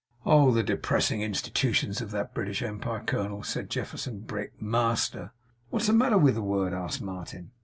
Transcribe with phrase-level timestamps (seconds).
[0.25, 0.49] 'Oh!
[0.49, 4.59] The depressing institutions of that British empire, colonel!' said Jefferson Brick.
[4.59, 5.31] 'Master!'
[5.69, 7.51] 'What's the matter with the word?' asked Martin.